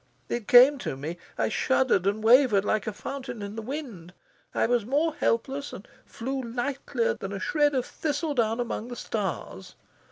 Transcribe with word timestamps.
It 0.29 0.47
came 0.47 0.79
to 0.79 0.97
me. 0.97 1.19
I 1.37 1.49
shuddered 1.49 2.07
and 2.07 2.23
wavered 2.23 2.65
like 2.65 2.87
a 2.87 2.91
fountain 2.91 3.43
in 3.43 3.55
the 3.55 3.61
wind. 3.61 4.13
I 4.51 4.65
was 4.65 4.83
more 4.83 5.13
helpless 5.13 5.73
and 5.73 5.87
flew 6.07 6.41
lightlier 6.41 7.13
than 7.13 7.31
a 7.31 7.39
shred 7.39 7.75
of 7.75 7.85
thistledown 7.85 8.59
among 8.59 8.87
the 8.87 8.95
stars. 8.95 9.75